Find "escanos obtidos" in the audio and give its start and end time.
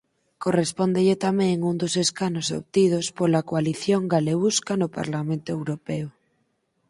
2.05-3.05